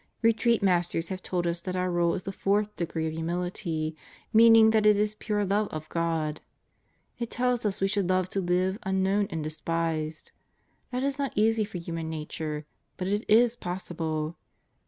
Retreat 0.23 0.63
Masters 0.63 1.09
have 1.09 1.21
told 1.21 1.45
us 1.45 1.61
that 1.61 1.75
our 1.75 1.91
Rule 1.91 2.15
is 2.15 2.23
the 2.23 2.31
Fourth 2.31 2.75
Degree 2.75 3.05
of 3.05 3.13
Humility, 3.13 3.95
meaning 4.33 4.71
that 4.71 4.87
it 4.87 4.97
is 4.97 5.13
pure 5.13 5.45
love 5.45 5.67
of 5.67 5.87
God. 5.89 6.41
It 7.19 7.29
tells 7.29 7.67
us 7.67 7.81
we 7.81 7.87
should 7.87 8.09
love 8.09 8.27
to 8.29 8.41
live 8.41 8.79
unknown 8.81 9.27
and 9.29 9.43
despised. 9.43 10.31
That 10.91 11.03
is 11.03 11.19
not 11.19 11.33
easy 11.35 11.63
for 11.65 11.77
human 11.77 12.09
nature, 12.09 12.65
but 12.97 13.09
it 13.09 13.23
is 13.29 13.55
possible. 13.55 14.37